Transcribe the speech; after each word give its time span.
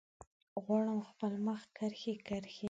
غواړم 0.63 0.99
خپل 1.09 1.31
مخ 1.45 1.61
کرښې، 1.77 2.13
کرښې 2.27 2.59